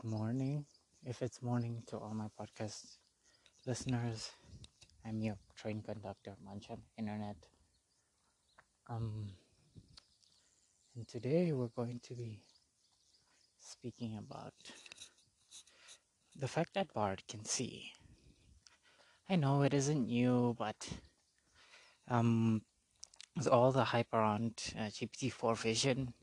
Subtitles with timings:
[0.00, 0.64] Good morning.
[1.04, 2.96] If it's morning to all my podcast
[3.66, 4.30] listeners,
[5.04, 7.36] I'm your train conductor, Mancham Internet.
[8.88, 9.26] Um,
[10.96, 12.40] and today we're going to be
[13.58, 14.54] speaking about
[16.34, 17.92] the fact that Bard can see.
[19.28, 20.88] I know it isn't new, but
[22.08, 22.62] um,
[23.36, 26.14] with all the hype around uh, GPT-4 vision,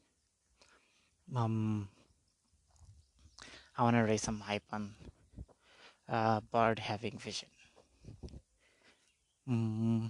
[1.36, 1.90] um,
[3.78, 4.96] I want to raise some hype on
[6.10, 7.50] uh, Bard having vision.
[9.48, 10.10] Mm,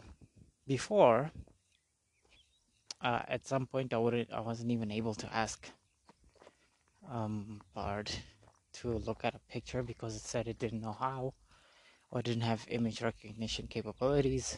[0.65, 1.31] before,
[3.01, 5.69] uh, at some point, I wouldn't, I wasn't even able to ask
[7.11, 8.09] um, Bard
[8.73, 11.33] to look at a picture because it said it didn't know how
[12.09, 14.57] or didn't have image recognition capabilities.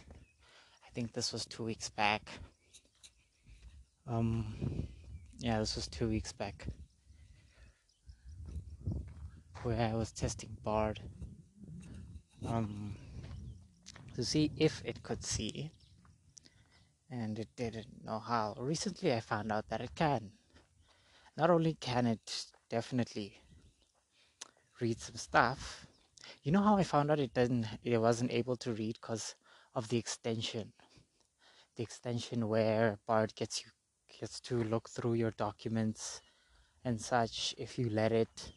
[0.85, 2.29] I think this was two weeks back.
[4.07, 4.88] Um,
[5.39, 6.67] yeah, this was two weeks back
[9.63, 11.02] where I was testing Bard
[12.47, 12.95] um,
[14.16, 15.71] to see if it could see,
[17.09, 18.55] and it didn't know how.
[18.57, 20.31] Recently, I found out that it can.
[21.38, 23.41] Not only can it definitely
[24.79, 25.85] read some stuff,
[26.44, 29.35] you know how I found out it didn't, it wasn't able to read because
[29.75, 30.71] of the extension.
[31.75, 33.71] The extension where Bard gets you
[34.19, 36.21] gets to look through your documents
[36.83, 38.51] and such if you let it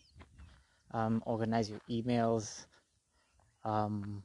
[0.93, 2.67] um, organize your emails,
[3.65, 4.23] um,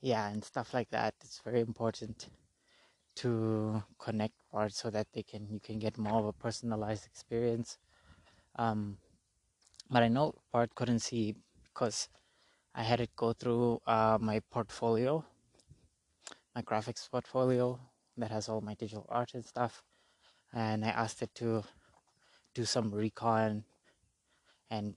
[0.00, 1.14] yeah, and stuff like that.
[1.22, 2.28] It's very important
[3.16, 7.78] to connect Bard so that they can you can get more of a personalized experience.
[8.56, 8.98] Um,
[9.90, 12.08] but I know Bard couldn't see because
[12.74, 15.24] I had it go through uh, my portfolio,
[16.54, 17.80] my graphics portfolio
[18.16, 19.82] that has all my digital art and stuff,
[20.52, 21.64] and I asked it to
[22.54, 23.64] do some recon
[24.70, 24.94] and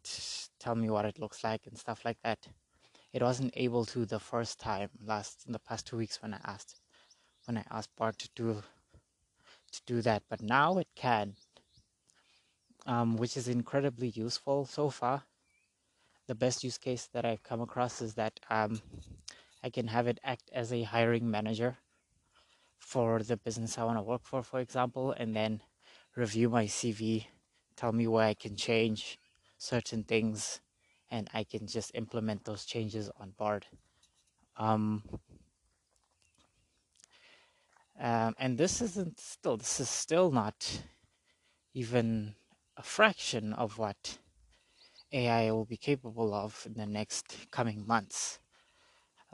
[0.59, 2.47] tell me what it looks like and stuff like that.
[3.13, 6.39] It wasn't able to the first time last in the past two weeks when I
[6.43, 6.79] asked
[7.45, 8.63] when I asked Bard to do
[9.71, 11.35] to do that, but now it can,
[12.85, 15.23] um, which is incredibly useful so far.
[16.27, 18.81] The best use case that I've come across is that um,
[19.63, 21.77] I can have it act as a hiring manager
[22.79, 25.61] for the business I want to work for, for example, and then
[26.15, 27.25] review my CV,
[27.75, 29.19] tell me where I can change,
[29.61, 30.59] certain things
[31.11, 33.67] and I can just implement those changes on Bard.
[34.57, 35.03] Um,
[37.99, 40.81] um, and this isn't still, this is still not
[41.75, 42.33] even
[42.75, 44.17] a fraction of what
[45.11, 48.39] AI will be capable of in the next coming months.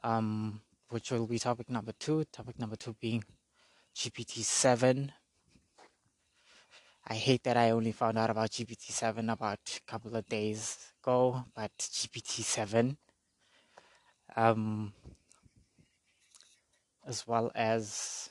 [0.04, 2.26] Um, which will be topic number two.
[2.26, 3.24] Topic number two being
[3.96, 5.12] GPT 7
[7.10, 11.46] I hate that I only found out about GPT-7 about a couple of days ago,
[11.56, 12.98] but GPT-7,
[14.36, 14.92] um,
[17.08, 18.30] as well as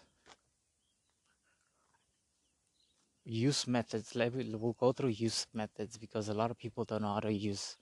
[3.25, 4.12] use methods.
[4.14, 7.78] We'll go through use methods because a lot of people don't know how to use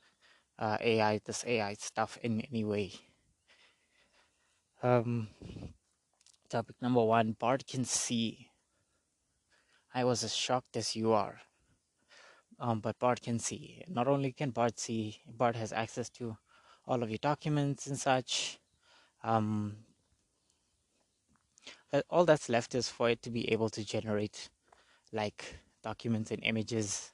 [0.61, 2.93] uh, AI, this AI stuff in any way.
[4.81, 5.27] Um,
[6.49, 8.49] topic number one: Bard can see
[9.95, 11.41] I was as shocked as you are.
[12.59, 13.83] Um, but Bard can see.
[13.89, 16.37] Not only can Bard see, Bard has access to
[16.87, 18.59] all of your documents and such.
[19.23, 19.77] Um,
[22.11, 24.51] all that's left is for it to be able to generate
[25.13, 27.13] like documents and images.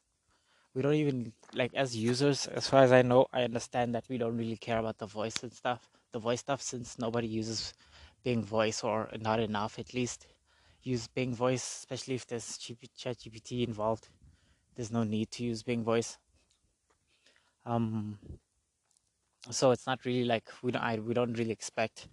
[0.75, 4.19] We don't even like as users, as far as I know, I understand that we
[4.19, 7.75] don't really care about the voice and stuff, the voice stuff, since nobody uses
[8.23, 10.27] Bing voice or not enough at least
[10.83, 14.09] use Bing Voice, especially if there's ChatGPT involved.
[14.75, 16.19] There's no need to use Bing Voice.
[17.67, 18.19] Um,
[19.51, 22.09] so it's not really like we don't I, we don't really expect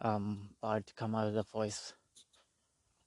[0.00, 1.94] um, Bard to come out of the voice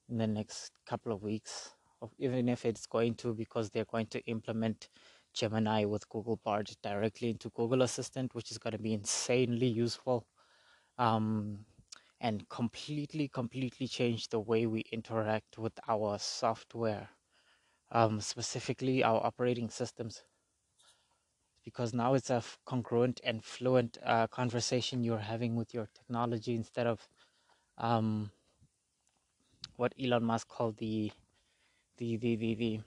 [0.10, 1.72] in the next couple of weeks,
[2.20, 4.90] even if it's going to because they're going to implement
[5.34, 10.26] Gemini with Google Bard directly into Google Assistant, which is going to be insanely useful.
[10.98, 11.66] Um,
[12.20, 17.10] and completely, completely change the way we interact with our software,
[17.92, 20.24] um, specifically our operating systems.
[21.64, 26.88] Because now it's a congruent and fluent uh, conversation you're having with your technology instead
[26.88, 27.08] of
[27.78, 28.32] um,
[29.76, 31.12] what Elon Musk called the
[31.98, 32.80] the the the the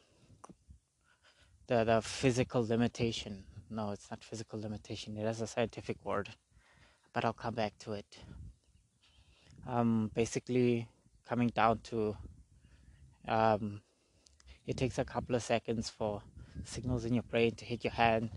[1.67, 3.45] the, the physical limitation.
[3.69, 5.17] No, it's not physical limitation.
[5.17, 6.31] It has a scientific word,
[7.13, 8.19] but I'll come back to it
[9.67, 10.89] um, basically
[11.27, 12.17] coming down to
[13.29, 13.81] um,
[14.67, 16.23] it takes a couple of seconds for
[16.65, 18.31] signals in your brain to hit your hand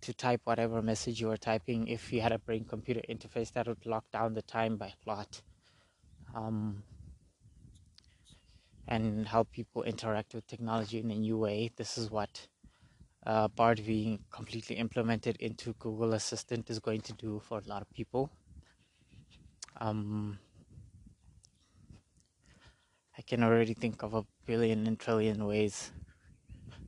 [0.00, 1.88] to type whatever message you are typing.
[1.88, 5.10] If you had a brain computer interface, that would lock down the time by a
[5.10, 5.42] lot.
[6.34, 6.82] Um,
[8.88, 11.70] and help people interact with technology in a new way.
[11.76, 12.48] This is what
[13.26, 17.82] uh, Bard being completely implemented into Google Assistant is going to do for a lot
[17.82, 18.30] of people.
[19.80, 20.38] Um,
[23.30, 25.92] can already think of a billion and trillion ways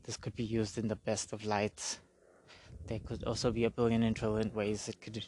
[0.02, 2.00] this could be used in the best of lights.
[2.88, 5.24] There could also be a billion and trillion ways it could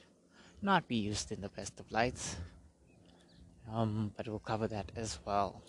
[0.60, 2.34] not be used in the best of lights.
[3.72, 5.62] Um, but we'll cover that as well.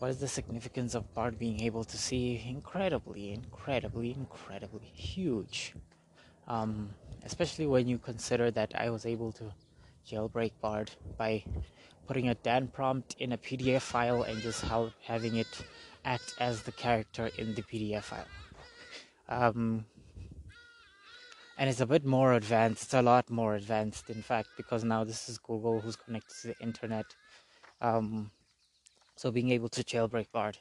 [0.00, 5.72] What is the significance of Bard being able to see incredibly, incredibly, incredibly huge?
[6.46, 6.90] Um,
[7.24, 9.50] especially when you consider that I was able to
[10.08, 11.44] jailbreak Bard by
[12.06, 14.64] putting a Dan prompt in a PDF file and just
[15.02, 15.62] having it
[16.04, 18.26] act as the character in the PDF file.
[19.28, 19.86] Um,
[21.56, 22.84] and it's a bit more advanced.
[22.84, 26.48] It's a lot more advanced, in fact, because now this is Google who's connected to
[26.48, 27.06] the internet.
[27.80, 28.30] Um,
[29.16, 30.58] so being able to jailbreak Bard,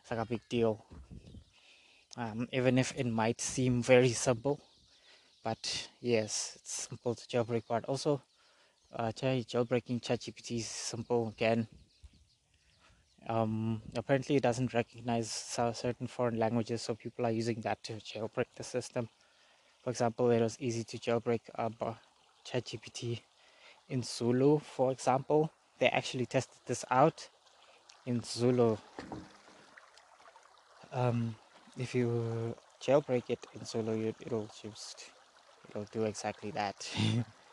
[0.00, 0.84] it's like a big deal.
[2.16, 4.60] Um, even if it might seem very simple,
[5.44, 7.84] but yes, it's simple to jailbreak Bard.
[7.86, 8.22] Also,
[8.96, 11.68] uh, jailbreaking ChatGPT is simple again.
[13.28, 18.46] Um, apparently, it doesn't recognize certain foreign languages, so people are using that to jailbreak
[18.56, 19.08] the system.
[19.82, 21.70] For example, it was easy to jailbreak uh,
[22.46, 23.20] ChatGPT
[23.88, 25.52] in Zulu, for example.
[25.78, 27.28] They actually tested this out
[28.06, 28.76] in Zulu.
[30.92, 31.36] Um,
[31.76, 35.10] if you jailbreak it in Zulu, it'll just
[35.68, 36.88] it'll do exactly that.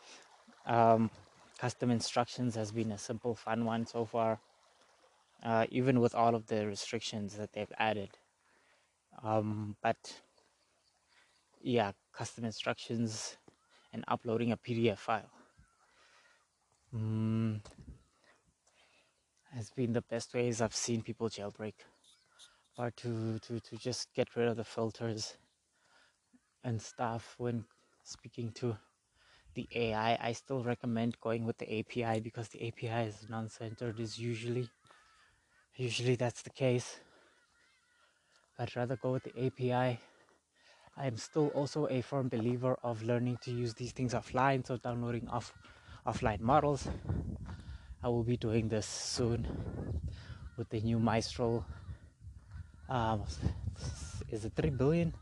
[0.66, 1.10] um,
[1.58, 4.40] custom instructions has been a simple, fun one so far
[5.44, 8.10] uh, even with all of the restrictions that they've added.
[9.22, 10.20] Um, but
[11.60, 13.36] yeah, custom instructions
[13.92, 15.30] and uploading a PDF file
[16.94, 17.60] mm,
[19.54, 21.74] has been the best ways I've seen people jailbreak,
[22.76, 25.36] or to, to, to just get rid of the filters
[26.64, 27.64] and stuff when
[28.02, 28.76] speaking to
[29.54, 30.18] the AI.
[30.20, 34.68] I still recommend going with the API because the API is non-centered is usually
[35.76, 37.00] Usually that's the case.
[38.60, 39.98] I'd rather go with the API.
[40.96, 44.76] I am still also a firm believer of learning to use these things offline, so
[44.76, 45.52] downloading off
[46.06, 46.86] offline models.
[48.04, 49.48] I will be doing this soon
[50.56, 51.66] with the new Mistral.
[52.88, 53.24] Um,
[54.30, 55.12] is it 3 billion?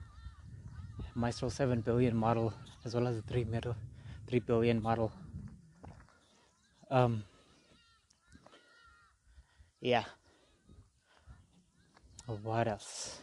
[1.17, 2.52] Mistral 7 billion model,
[2.85, 3.75] as well as the 3 middle
[4.32, 5.12] 3 billion model.
[6.90, 7.23] Um,
[9.82, 10.05] yeah,
[12.43, 13.20] what else?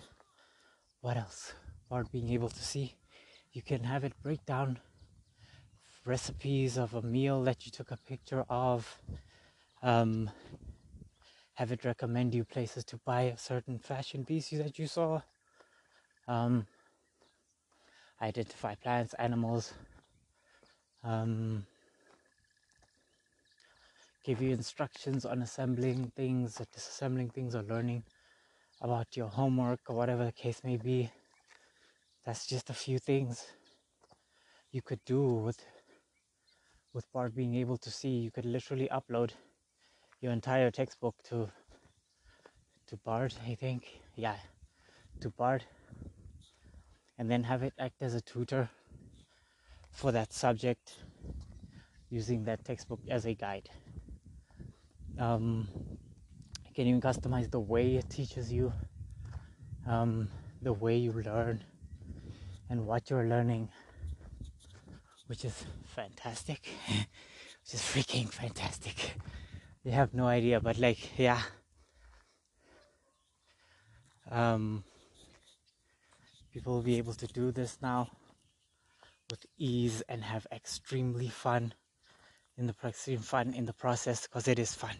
[1.01, 1.53] What else?
[1.89, 2.93] Or being able to see,
[3.53, 4.77] you can have it break down
[6.05, 9.01] recipes of a meal that you took a picture of.
[9.81, 10.29] Um,
[11.55, 15.21] have it recommend you places to buy a certain fashion piece that you saw.
[16.27, 16.67] Um,
[18.21, 19.73] identify plants, animals.
[21.03, 21.65] Um,
[24.23, 28.03] give you instructions on assembling things, or disassembling things, or learning
[28.81, 31.09] about your homework or whatever the case may be.
[32.25, 33.45] That's just a few things
[34.71, 35.65] you could do with
[36.93, 38.09] with Bard being able to see.
[38.09, 39.31] You could literally upload
[40.21, 41.49] your entire textbook to
[42.87, 44.01] to Bard, I think.
[44.15, 44.35] Yeah,
[45.21, 45.65] to Bard.
[47.17, 48.69] And then have it act as a tutor
[49.91, 50.95] for that subject
[52.09, 53.69] using that textbook as a guide.
[55.17, 55.67] Um,
[56.67, 58.71] you can even customize the way it teaches you,
[59.87, 60.27] um,
[60.61, 61.63] the way you learn,
[62.69, 63.69] and what you're learning,
[65.27, 69.15] which is fantastic, which is freaking fantastic.
[69.83, 71.41] You have no idea, but like, yeah.
[74.31, 74.83] Um,
[76.53, 78.09] people will be able to do this now
[79.29, 81.73] with ease and have extremely fun
[82.57, 84.95] in the extreme fun in the process because it is fun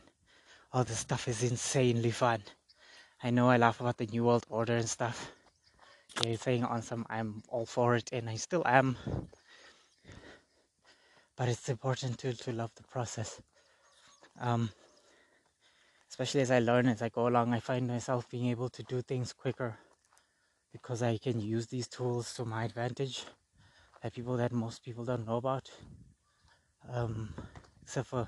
[0.72, 2.44] all this stuff is insanely fun.
[3.24, 5.32] I know I laugh about the New World Order and stuff.
[6.24, 8.98] Yeah, saying on some I'm all for it and I still am.
[11.36, 13.42] But it's important to, to love the process.
[14.40, 14.70] Um,
[16.10, 19.02] especially as I learn as I go along, I find myself being able to do
[19.02, 19.78] things quicker
[20.72, 23.26] because I can use these tools to my advantage
[24.08, 25.70] people that most people don't know about.
[26.92, 27.34] Um,
[27.84, 28.28] except for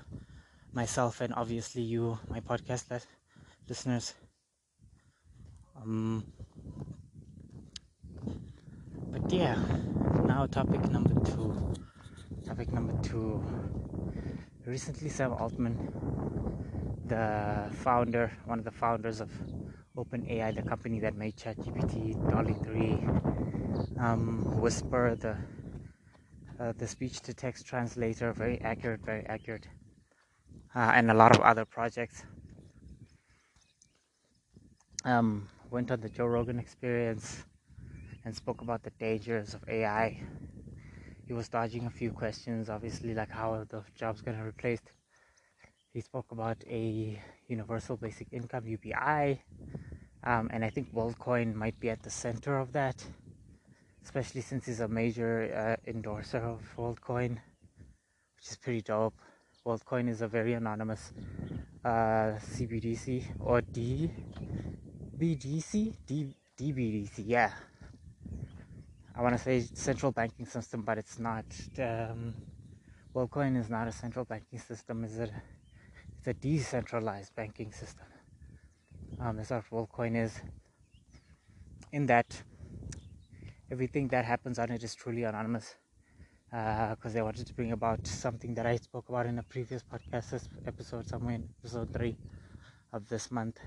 [0.72, 2.84] myself and obviously you, my podcast
[3.68, 4.14] listeners.
[5.80, 6.24] Um,
[9.10, 9.56] but yeah,
[10.26, 11.74] now topic number two.
[12.46, 13.42] Topic number two.
[14.66, 15.76] Recently, Sam Altman,
[17.06, 19.30] the founder, one of the founders of
[19.96, 25.36] OpenAI, the company that made ChatGPT, DALL-E 3, um, Whisper, the
[26.62, 29.66] uh, the speech-to-text translator, very accurate, very accurate,
[30.76, 32.22] uh, and a lot of other projects.
[35.04, 37.44] Um, went on the Joe Rogan Experience
[38.24, 40.20] and spoke about the dangers of AI.
[41.26, 44.80] He was dodging a few questions, obviously, like how the jobs going to replace.
[45.92, 49.42] He spoke about a universal basic income UBI,
[50.22, 53.04] um, and I think WorldCoin might be at the center of that,
[54.04, 57.30] especially since he's a major uh, endorser of WorldCoin,
[58.36, 59.14] which is pretty dope.
[59.66, 61.12] WorldCoin is a very anonymous
[61.84, 64.10] uh, CBDC or D
[65.16, 67.50] BDC D DBDC, yeah.
[69.14, 71.44] I want to say central banking system, but it's not.
[71.78, 72.34] Um,
[73.14, 75.04] WorldCoin is not a central banking system.
[75.04, 75.30] Is it?
[76.18, 78.06] It's a decentralized banking system.
[79.20, 80.40] Um, that's what WorldCoin is.
[81.92, 82.42] In that,
[83.72, 85.76] everything that happens on it is truly anonymous.
[86.50, 89.82] Because uh, they wanted to bring about something that I spoke about in a previous
[89.82, 92.14] podcast episode, somewhere in episode three
[92.92, 93.58] of this month,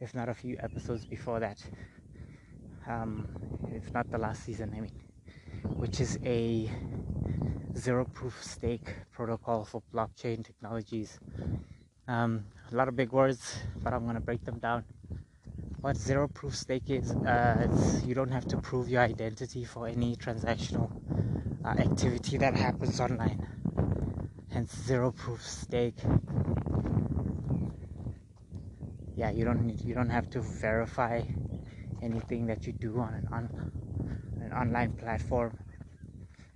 [0.00, 1.62] if not a few episodes before that.
[2.88, 3.28] Um,
[3.74, 4.92] if not the last season, I mean,
[5.76, 6.70] which is a
[7.76, 11.20] zero proof stake protocol for blockchain technologies.
[12.08, 14.84] Um, a lot of big words, but I'm going to break them down.
[15.86, 17.68] What zero proof stake is, uh,
[18.04, 20.90] you don't have to prove your identity for any transactional
[21.64, 23.46] uh, activity that happens online.
[24.50, 25.94] Hence, zero proof stake.
[29.14, 31.22] Yeah, you don't need, you don't have to verify
[32.02, 33.72] anything that you do on an, on,
[34.42, 35.56] an online platform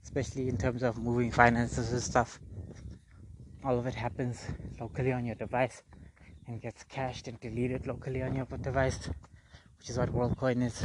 [0.03, 2.41] especially in terms of moving finances and stuff.
[3.65, 4.45] All of it happens
[4.81, 5.85] locally on your device
[6.51, 9.09] and gets cached and deleted locally on your device,
[9.79, 10.85] which is what WorldCoin is.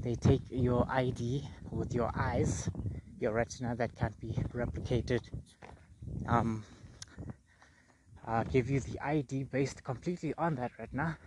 [0.00, 1.42] They take your ID
[1.72, 2.70] with your eyes,
[3.18, 5.22] your retina that can't be replicated,
[6.28, 6.62] um,
[8.28, 11.18] uh, give you the ID based completely on that retina,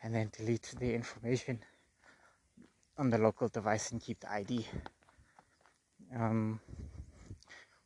[0.00, 1.58] and then delete the information
[2.96, 4.64] on the local device and keep the ID.
[6.14, 6.60] Um,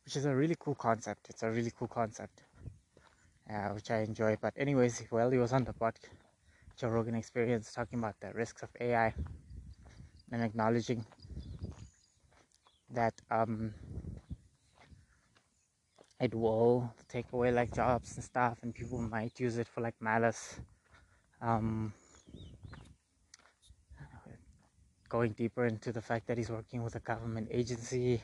[0.05, 1.29] which is a really cool concept.
[1.29, 2.42] It's a really cool concept,
[3.49, 4.37] uh, which I enjoy.
[4.41, 6.09] But anyways, while he was on the podcast,
[6.77, 9.13] Joe Rogan Experience, talking about the risks of AI
[10.31, 11.05] and acknowledging
[12.89, 13.73] that um,
[16.19, 19.95] it will take away like jobs and stuff, and people might use it for like
[19.99, 20.59] malice.
[21.41, 21.93] Um,
[25.09, 28.21] going deeper into the fact that he's working with a government agency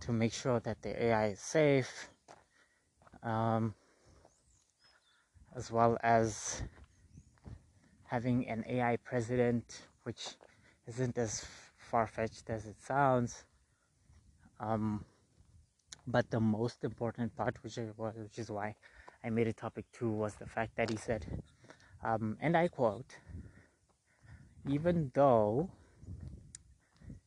[0.00, 2.10] to make sure that the AI is safe,
[3.22, 3.74] um,
[5.56, 6.62] as well as
[8.04, 10.30] having an AI president, which
[10.86, 11.44] isn't as
[11.76, 13.44] far fetched as it sounds.
[14.58, 15.04] Um,
[16.06, 18.74] but the most important part, which is, which is why
[19.24, 21.24] I made a topic two, was the fact that he said,
[22.04, 23.16] um, and I quote,
[24.68, 25.70] even though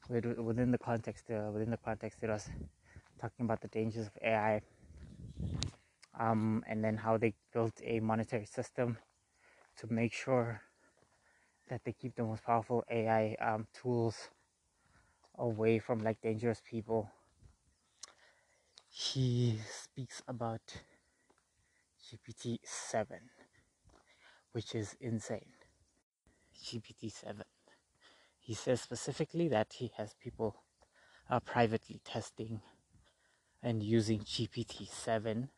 [0.09, 2.49] within the context uh, within the context it was
[3.19, 4.61] talking about the dangers of AI
[6.19, 8.97] um, and then how they built a monetary system
[9.77, 10.61] to make sure
[11.69, 14.29] that they keep the most powerful AI um, tools
[15.37, 17.09] away from like dangerous people.
[18.89, 20.61] He speaks about
[22.05, 23.17] GPT 7,
[24.51, 25.53] which is insane.
[26.63, 27.43] GPT 7
[28.43, 30.57] he says specifically that he has people
[31.29, 32.59] uh, privately testing
[33.61, 35.49] and using GPT 7.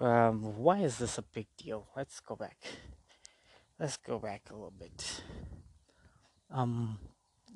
[0.00, 1.88] Um, why is this a big deal?
[1.96, 2.58] Let's go back.
[3.78, 5.22] Let's go back a little bit.
[6.50, 6.98] Um,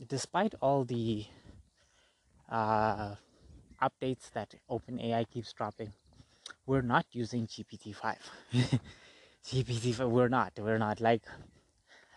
[0.09, 1.27] despite all the
[2.51, 3.15] uh,
[3.83, 5.93] updates that OpenAI keeps dropping,
[6.67, 8.17] we're not using GPT 5.
[9.45, 10.53] GPT 5, we're not.
[10.59, 11.01] We're not.
[11.01, 11.23] Like,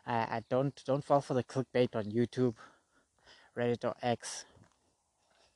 [0.05, 2.55] I, I don't don't fall for the clickbait on YouTube,
[3.57, 4.45] Reddit or X,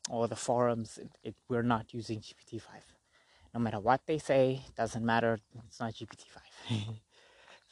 [0.09, 0.97] or the forums.
[0.97, 2.83] It, it, we're not using GPT five.
[3.53, 5.39] No matter what they say, doesn't matter.
[5.67, 6.51] It's not GPT five.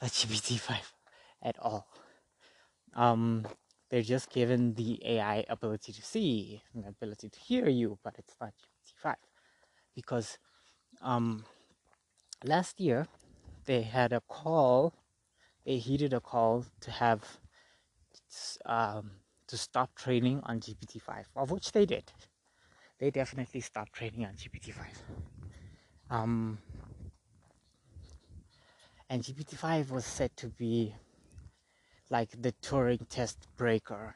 [0.02, 0.94] not GPT five
[1.42, 1.88] at all.
[2.96, 3.48] Um,
[3.90, 8.36] they're just given the AI ability to see and ability to hear you, but it's
[8.42, 9.16] not GPT five
[9.96, 10.38] because
[11.02, 11.46] um,
[12.44, 13.08] last year
[13.66, 14.94] they had a call
[15.66, 17.38] they heeded a call to have
[18.66, 19.12] um,
[19.48, 22.12] to stop training on GPT-5, of which they did.
[23.00, 25.39] They definitely stopped training on GPT-5.
[26.10, 26.58] Um,
[29.10, 30.96] and GPT-5 was said to be
[32.10, 34.16] like the Turing test breaker.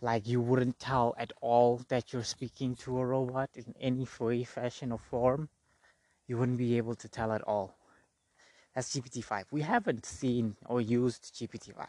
[0.00, 4.42] Like you wouldn't tell at all that you're speaking to a robot in any way,
[4.42, 5.48] fashion, or form.
[6.26, 7.76] You wouldn't be able to tell at all.
[8.74, 9.44] That's GPT-5.
[9.52, 11.86] We haven't seen or used GPT-5.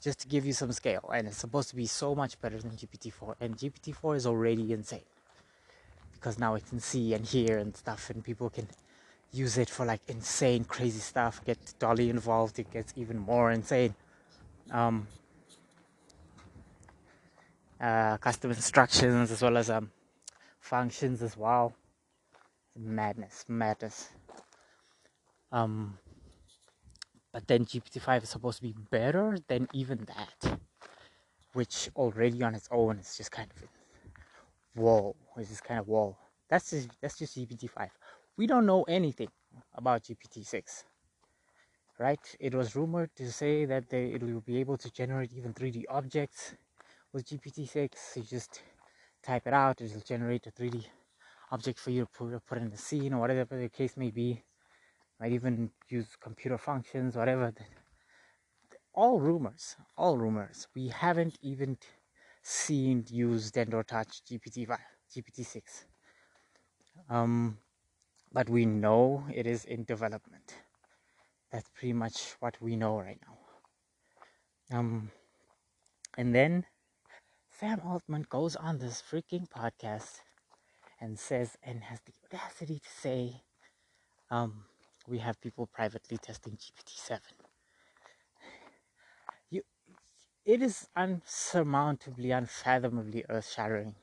[0.00, 2.72] Just to give you some scale, and it's supposed to be so much better than
[2.72, 3.34] GPT-4.
[3.40, 5.11] And GPT-4 is already insane
[6.22, 8.68] because now it can see and hear and stuff, and people can
[9.32, 11.44] use it for like insane, crazy stuff.
[11.44, 13.94] Get DALL-E involved, it gets even more insane.
[14.70, 15.08] Um,
[17.80, 19.90] uh, custom instructions as well as um,
[20.60, 21.74] functions as well.
[22.78, 24.10] Madness, madness.
[25.50, 25.98] Um,
[27.32, 30.58] but then GPT-5 is supposed to be better than even that,
[31.52, 33.81] which already on its own is just kind of
[34.74, 35.16] whoa.
[35.36, 36.18] It's just kind of wall.
[36.48, 37.90] That's just that's just GPT-5
[38.36, 39.28] we don't know anything
[39.74, 40.84] about GPT-6
[41.98, 42.36] right?
[42.40, 45.84] It was rumored to say that they, it will be able to generate even 3d
[45.88, 46.54] objects
[47.12, 48.62] with GPT-6 you just
[49.22, 50.84] type it out it'll generate a 3d
[51.52, 54.42] object for you to put, put in the scene or whatever the case may be.
[55.20, 57.52] Might even use computer functions whatever.
[58.94, 60.66] All rumors all rumors.
[60.74, 61.78] We haven't even
[62.42, 64.78] seen used and or touched GPT-5
[65.14, 65.86] GPT-6
[67.10, 67.58] um
[68.32, 70.54] but we know it is in development.
[71.50, 74.78] That's pretty much what we know right now.
[74.78, 75.10] Um,
[76.16, 76.64] and then
[77.50, 80.20] Sam Altman goes on this freaking podcast
[81.00, 83.42] and says, and has the audacity to say,
[84.30, 84.64] um,
[85.06, 87.20] we have people privately testing GPT-7.
[89.50, 89.62] You,
[90.44, 93.94] it is unsurmountably, unfathomably earth-shattering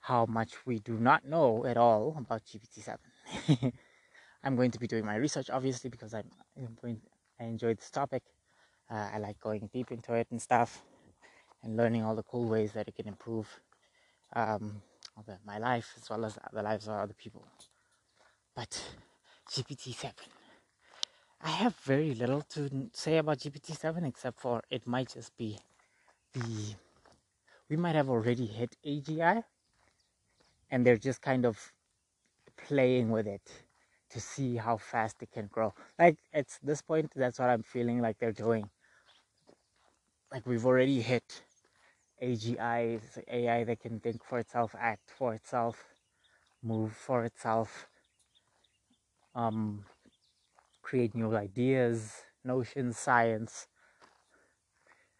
[0.00, 3.72] how much we do not know at all about GPT-7.
[4.44, 6.30] I'm going to be doing my research obviously because I'm,
[6.80, 7.00] going,
[7.38, 8.22] I enjoy this topic.
[8.90, 10.82] Uh, I like going deep into it and stuff
[11.62, 13.60] and learning all the cool ways that it can improve
[14.34, 14.80] um,
[15.26, 17.46] the, my life as well as the lives of other people.
[18.56, 18.82] But
[19.50, 20.12] GPT-7.
[21.40, 25.58] I have very little to say about GPT-7 except for it might just be
[26.32, 26.74] the
[27.68, 29.44] we might have already hit AGI
[30.70, 31.72] and they're just kind of
[32.56, 33.42] playing with it
[34.10, 35.74] to see how fast it can grow.
[35.98, 38.68] Like at this point, that's what I'm feeling like they're doing.
[40.32, 41.42] Like we've already hit
[42.22, 45.84] AGI, AI that can think for itself, act for itself,
[46.62, 47.88] move for itself,
[49.34, 49.84] um,
[50.88, 53.66] create new ideas, notions, science.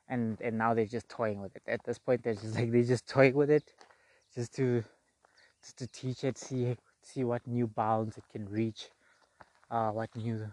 [0.08, 1.62] And and now they're just toying with it.
[1.66, 3.64] At this point, they're just like they're just toying with it,
[4.34, 4.82] just to
[5.62, 8.88] just to teach it, see see what new bounds it can reach,
[9.70, 10.50] uh, what new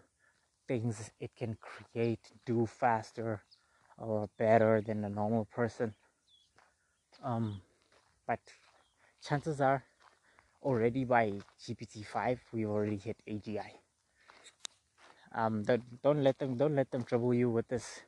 [0.67, 3.41] things it can create, do faster
[3.97, 5.93] or better than a normal person.
[7.23, 7.61] Um,
[8.27, 8.39] but
[9.25, 9.83] chances are,
[10.61, 13.84] already by GPT-5, we've already hit AGI.
[15.35, 18.01] Um, don't, don't let them don't let them trouble you with this.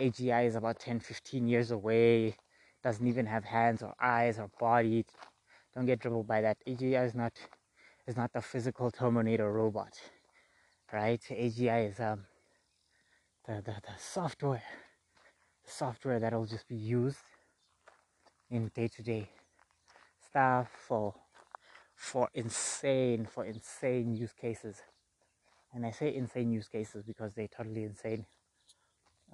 [0.00, 2.36] AGI is about 10, 15 years away.
[2.84, 5.04] Doesn't even have hands or eyes or body.
[5.74, 6.56] Don't get troubled by that.
[6.68, 7.32] AGI is not
[8.06, 9.92] is not the physical Terminator robot,
[10.92, 11.20] right?
[11.28, 12.24] AGI is um,
[13.46, 14.62] the, the, the software,
[15.64, 17.18] the software that will just be used
[18.50, 19.28] in day-to-day
[20.24, 21.14] stuff for
[21.94, 24.82] for insane for insane use cases
[25.74, 28.26] and i say insane use cases because they're totally insane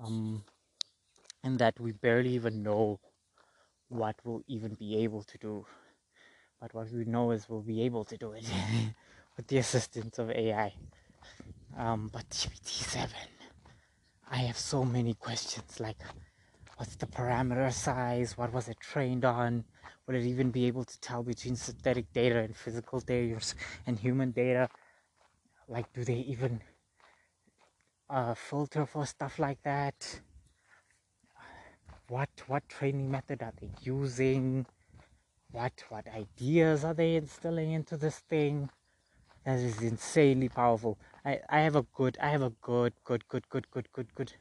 [0.02, 0.44] um
[1.42, 3.00] and that we barely even know
[3.88, 5.66] what we'll even be able to do
[6.60, 8.44] but what we know is we'll be able to do it
[9.36, 10.72] with the assistance of AI.
[11.76, 13.10] Um, but GPT-7,
[14.30, 15.98] I have so many questions like
[16.76, 18.38] what's the parameter size?
[18.38, 19.64] What was it trained on?
[20.06, 23.40] Will it even be able to tell between synthetic data and physical data
[23.86, 24.68] and human data?
[25.68, 26.60] Like, do they even
[28.10, 30.20] uh, filter for stuff like that?
[32.08, 34.66] What what training method are they using?
[35.52, 38.68] what what ideas are they instilling into this thing
[39.44, 43.48] that is insanely powerful i i have a good i have a good good good
[43.48, 44.32] good good good good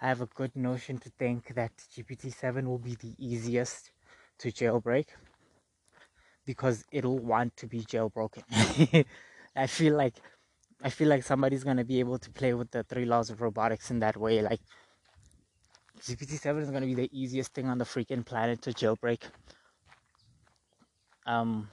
[0.00, 3.92] i have a good notion to think that gpt-7 will be the easiest
[4.38, 5.08] to jailbreak
[6.48, 8.44] because it'll want to be jailbroken
[9.64, 10.14] i feel like
[10.82, 13.90] I feel like somebody's gonna be able to play with the three laws of robotics
[13.90, 14.42] in that way.
[14.42, 14.60] Like
[16.00, 19.22] GPT-7 is gonna be the easiest thing on the freaking planet to jailbreak.
[21.26, 21.68] Um,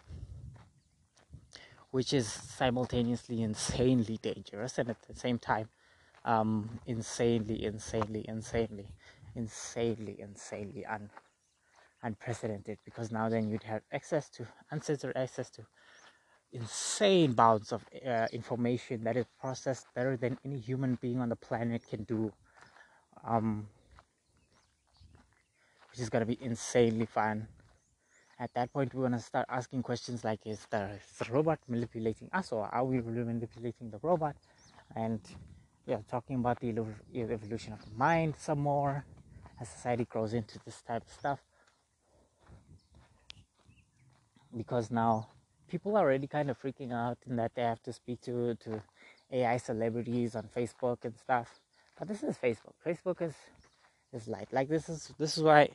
[1.92, 5.70] which is simultaneously insanely dangerous and at the same time,
[6.26, 8.88] um, insanely, insanely, insanely,
[9.36, 11.10] insanely, insanely un-
[12.06, 12.78] unprecedented.
[12.86, 15.65] Because now then you'd have access to uncensored access to
[16.54, 21.36] insane bounds of uh, information that is processed better than any human being on the
[21.36, 22.32] planet can do.
[23.26, 23.68] Um,
[25.89, 27.48] which is gonna be insanely fun.
[28.38, 32.30] At that point, we're gonna start asking questions like: Is the, is the robot manipulating
[32.34, 34.36] us, or are we really manipulating the robot?
[34.96, 35.22] And
[35.86, 36.70] yeah, talking about the
[37.15, 39.06] evolution of the mind some more
[39.62, 41.39] as society grows into this type of stuff.
[44.56, 45.30] Because now
[45.70, 48.84] people are already kind of freaking out in that they have to speak to to
[49.32, 51.60] AI celebrities on Facebook and stuff.
[52.00, 52.76] But this is Facebook.
[52.86, 53.36] Facebook is
[54.13, 54.50] is light.
[54.52, 55.70] Like this is this is why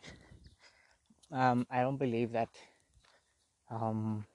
[1.32, 2.50] um, I don't believe that
[3.70, 4.26] um,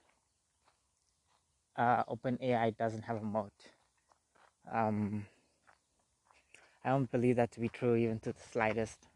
[1.76, 3.52] uh, OpenAI doesn't have a moat.
[4.72, 5.26] Um,
[6.84, 9.08] I don't believe that to be true even to the slightest.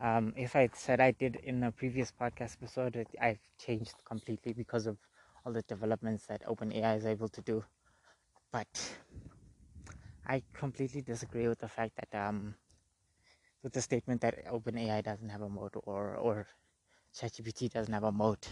[0.00, 4.86] Um, if I said I did in a previous podcast episode, I've changed completely because
[4.86, 4.98] of
[5.44, 7.64] all the developments that OpenAI is able to do.
[8.52, 8.68] But
[10.26, 12.54] I completely disagree with the fact that um,
[13.62, 16.46] with the statement that OpenAI doesn't have a moat or or
[17.14, 18.48] ChatGPT doesn't have a moat,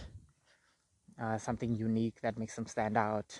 [1.21, 3.39] uh, something unique that makes them stand out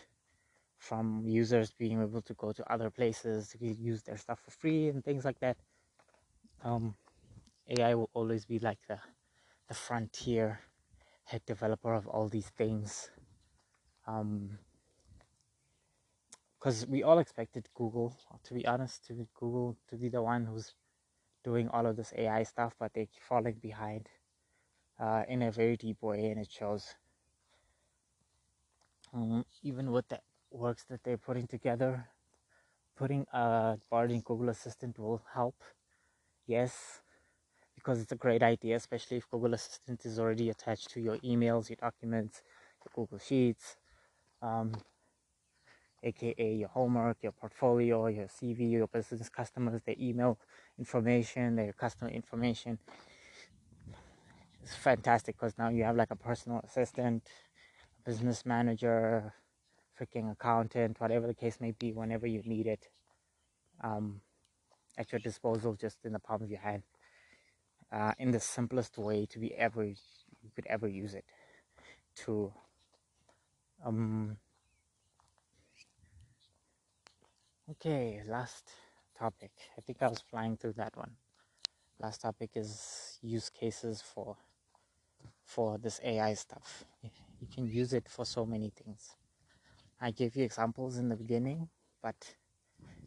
[0.77, 4.89] from users being able to go to other places to use their stuff for free
[4.89, 5.57] and things like that.
[6.63, 6.95] Um,
[7.69, 8.99] AI will always be like the
[9.67, 10.61] the frontier
[11.25, 13.09] head developer of all these things.
[14.07, 14.59] Um
[16.59, 20.45] because we all expected google to be honest to be google to be the one
[20.45, 20.73] who's
[21.43, 24.09] doing all of this ai stuff but they're falling behind
[24.99, 26.95] uh, in a very deep way and it shows
[29.13, 30.19] um, even with the
[30.51, 32.07] works that they're putting together
[32.97, 35.55] putting a bard in google assistant will help.
[36.47, 37.01] Yes
[37.85, 41.69] because it's a great idea especially if google assistant is already attached to your emails
[41.69, 42.41] your documents
[42.83, 43.77] your google sheets
[44.41, 44.71] um,
[46.05, 50.37] aka your homework, your portfolio, your CV, your business customers, their email
[50.77, 52.77] information, their customer information.
[54.61, 57.27] It's fantastic because now you have like a personal assistant,
[57.99, 59.33] a business manager,
[59.99, 62.87] freaking accountant, whatever the case may be, whenever you need it,
[63.83, 64.21] um,
[64.97, 66.83] at your disposal, just in the palm of your hand,
[67.91, 71.25] uh, in the simplest way to be ever you could ever use it
[72.15, 72.53] to
[73.85, 74.37] um,
[77.71, 78.69] okay, last
[79.17, 79.51] topic.
[79.77, 81.11] I think I was flying through that one.
[81.99, 84.37] Last topic is use cases for
[85.43, 86.85] for this AI stuff.
[87.39, 89.15] You can use it for so many things.
[90.01, 91.69] I gave you examples in the beginning,
[92.01, 92.35] but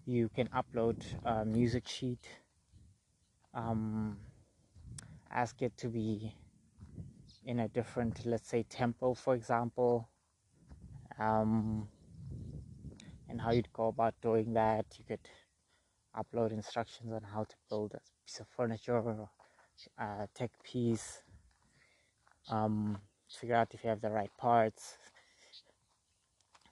[0.06, 2.26] you can upload a music sheet,
[3.54, 4.18] um,
[5.30, 6.34] ask it to be
[7.44, 10.08] in a different, let's say, tempo, for example,
[11.18, 11.88] um,
[13.28, 14.86] and how you'd go about doing that.
[14.98, 15.28] You could
[16.16, 19.28] upload instructions on how to build a piece of furniture
[19.98, 21.22] a tech piece.
[22.50, 24.96] Um, figure out if you have the right parts,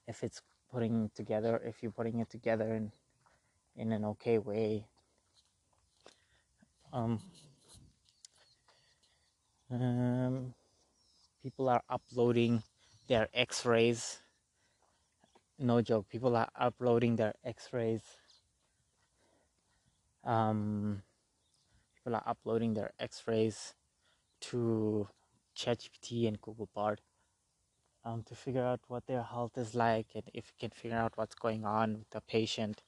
[0.08, 0.42] if it's
[0.72, 2.92] putting together, if you're putting it together in
[3.76, 4.86] in an okay way.
[6.92, 7.20] Um,
[9.70, 10.54] um,
[11.42, 12.62] people are uploading
[13.08, 14.20] their X-rays
[15.58, 18.02] no joke people are uploading their x-rays
[20.24, 21.02] um,
[21.94, 23.74] people are uploading their x-rays
[24.40, 25.08] to
[25.56, 27.00] ChatGPT and Google Bard
[28.04, 31.12] um, to figure out what their health is like and if you can figure out
[31.16, 32.82] what's going on with the patient,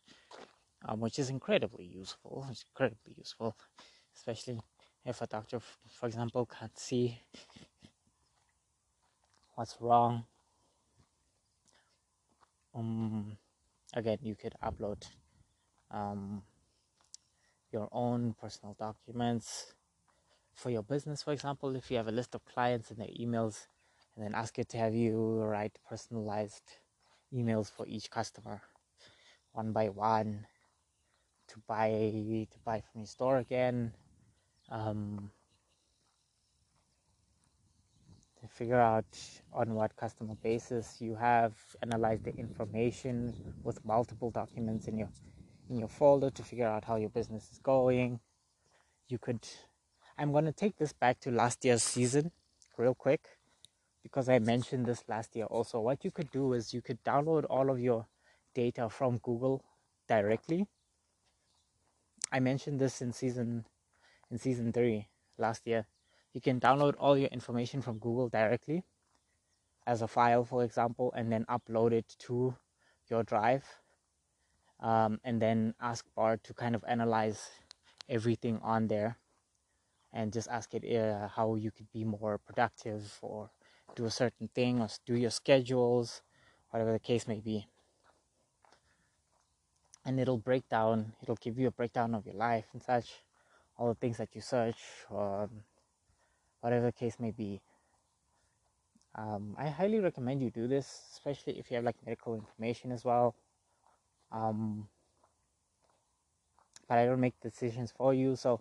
[0.84, 2.46] um, which is incredibly useful.
[2.50, 3.56] It's incredibly useful,
[4.14, 4.60] especially
[5.08, 7.18] if a doctor, for example, can't see
[9.54, 10.24] what's wrong
[12.74, 13.36] um,
[13.94, 15.02] again you could upload
[15.90, 16.42] um,
[17.72, 19.74] your own personal documents
[20.54, 21.74] for your business for example.
[21.74, 23.66] If you have a list of clients and their emails
[24.14, 26.78] and then ask it to have you write personalized
[27.34, 28.60] emails for each customer
[29.52, 30.46] one by one
[31.48, 31.88] to buy
[32.52, 33.92] to buy from your store again
[34.70, 35.30] um,
[38.40, 39.18] to figure out
[39.52, 45.08] on what customer basis you have analyzed the information with multiple documents in your
[45.70, 48.20] in your folder to figure out how your business is going.
[49.08, 49.46] You could
[50.18, 52.32] i'm going to take this back to last year's season
[52.76, 53.20] real quick
[54.02, 55.80] because i mentioned this last year also.
[55.80, 58.06] What you could do is you could download all of your
[58.54, 59.64] data from google
[60.08, 60.66] directly.
[62.30, 63.64] I mentioned this in season
[64.30, 65.86] in season 3 last year
[66.32, 68.84] you can download all your information from Google directly
[69.86, 72.54] as a file, for example, and then upload it to
[73.08, 73.64] your drive.
[74.80, 77.48] Um, and then ask Bard to kind of analyze
[78.08, 79.16] everything on there
[80.12, 83.50] and just ask it uh, how you could be more productive or
[83.96, 86.22] do a certain thing or do your schedules,
[86.70, 87.66] whatever the case may be.
[90.04, 93.24] And it'll break down, it'll give you a breakdown of your life and such,
[93.78, 94.78] all the things that you search.
[95.10, 95.48] or
[96.60, 97.60] whatever the case may be.
[99.14, 103.04] Um, I highly recommend you do this, especially if you have like medical information as
[103.04, 103.34] well.
[104.30, 104.88] Um,
[106.88, 108.60] but I don't make decisions for you, so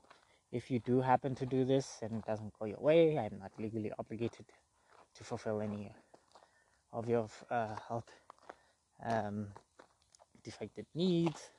[0.51, 3.51] if you do happen to do this and it doesn't go your way, I'm not
[3.59, 4.45] legally obligated
[5.15, 5.91] to fulfill any
[6.93, 8.09] of your uh, health
[9.05, 9.47] um,
[10.43, 11.51] defected needs.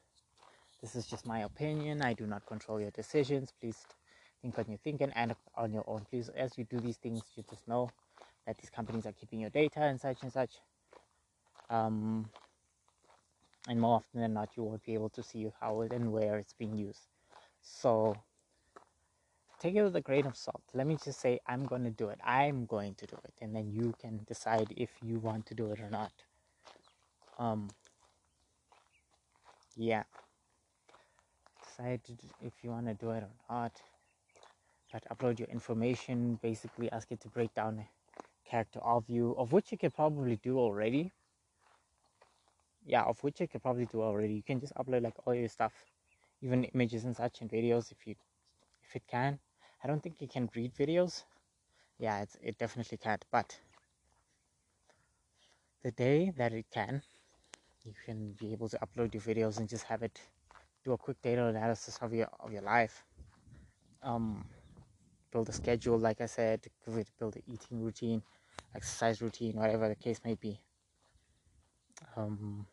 [0.81, 2.03] This is just my opinion.
[2.03, 3.53] I do not control your decisions.
[3.61, 3.85] Please
[4.41, 6.07] think on your thinking and on your own.
[6.09, 7.91] Please, as you do these things, you just know
[8.47, 10.53] that these companies are keeping your data and such and such.
[11.69, 12.31] Um,
[13.69, 16.55] and more often than not, you won't be able to see how and where it's
[16.55, 17.09] being used.
[17.61, 18.17] So
[19.61, 20.63] take it with a grain of salt.
[20.75, 22.21] Let me just say, I'm going to do it.
[22.25, 25.73] I'm going to do it, and then you can decide if you want to do
[25.73, 26.13] it or not.
[27.39, 27.69] Um,
[29.77, 30.05] yeah.
[31.79, 32.01] Decide
[32.43, 33.73] if you want to do it or not.
[34.93, 39.53] But upload your information basically ask it to break down a character of you of
[39.53, 41.13] which you could probably do already.
[42.85, 44.35] Yeah of which you could probably do already.
[44.35, 45.73] You can just upload like all your stuff
[46.43, 48.17] even images and such and videos if you
[48.83, 49.39] if it can.
[49.85, 51.23] I don't think it can read videos.
[51.99, 53.57] Yeah it's, it definitely can't but
[55.85, 57.03] the day that it can
[57.85, 60.19] you can be able to upload your videos and just have it
[60.89, 63.05] do a quick data analysis of your of your life
[64.03, 64.45] um
[65.31, 66.67] build a schedule, like I said,
[67.19, 68.23] build an eating routine,
[68.75, 70.59] exercise routine, whatever the case may be.
[72.17, 72.67] Um,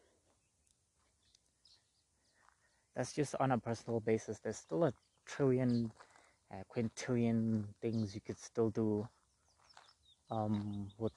[2.95, 4.39] that's just on a personal basis.
[4.39, 4.93] There's still a
[5.25, 5.91] trillion,
[6.51, 9.07] uh, quintillion things you could still do
[10.31, 11.13] um, with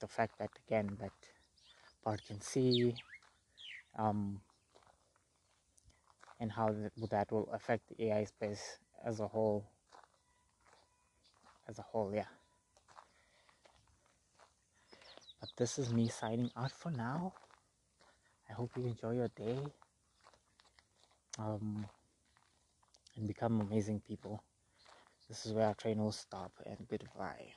[0.00, 1.12] the fact that, again, that
[2.04, 2.94] Bard can see
[3.98, 4.40] um,
[6.40, 6.74] and how
[7.10, 9.64] that, will affect the AI space as a whole
[11.68, 12.24] as a whole, yeah.
[15.40, 17.34] But this is me signing out for now.
[18.48, 19.58] I hope you enjoy your day
[21.38, 21.86] um,
[23.16, 24.42] and become amazing people.
[25.28, 27.52] This is where our train will stop, and goodbye.